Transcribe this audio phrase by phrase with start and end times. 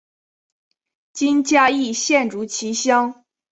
[1.13, 3.23] 今嘉义县竹崎乡。